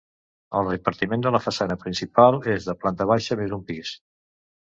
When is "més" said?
3.43-3.53